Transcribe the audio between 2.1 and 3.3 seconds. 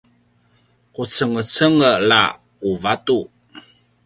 a u vatu